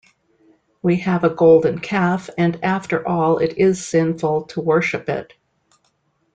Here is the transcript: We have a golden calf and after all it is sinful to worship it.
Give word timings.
We 0.81 0.95
have 1.01 1.23
a 1.23 1.29
golden 1.29 1.77
calf 1.77 2.27
and 2.35 2.57
after 2.63 3.07
all 3.07 3.37
it 3.37 3.55
is 3.59 3.85
sinful 3.87 4.45
to 4.45 4.59
worship 4.59 5.07
it. 5.09 5.33